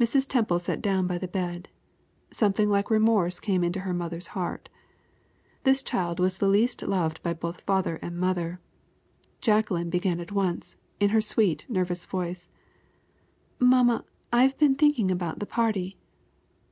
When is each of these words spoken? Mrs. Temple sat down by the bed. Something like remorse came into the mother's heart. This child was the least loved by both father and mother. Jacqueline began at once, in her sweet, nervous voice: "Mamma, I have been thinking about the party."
Mrs. 0.00 0.26
Temple 0.26 0.58
sat 0.58 0.82
down 0.82 1.06
by 1.06 1.18
the 1.18 1.28
bed. 1.28 1.68
Something 2.32 2.68
like 2.68 2.90
remorse 2.90 3.38
came 3.38 3.62
into 3.62 3.78
the 3.86 3.94
mother's 3.94 4.26
heart. 4.34 4.68
This 5.62 5.84
child 5.84 6.18
was 6.18 6.38
the 6.38 6.48
least 6.48 6.82
loved 6.82 7.22
by 7.22 7.32
both 7.32 7.60
father 7.60 7.94
and 8.02 8.18
mother. 8.18 8.58
Jacqueline 9.40 9.88
began 9.88 10.18
at 10.18 10.32
once, 10.32 10.78
in 10.98 11.10
her 11.10 11.20
sweet, 11.20 11.64
nervous 11.68 12.04
voice: 12.04 12.48
"Mamma, 13.60 14.04
I 14.32 14.42
have 14.42 14.58
been 14.58 14.74
thinking 14.74 15.12
about 15.12 15.38
the 15.38 15.46
party." 15.46 15.96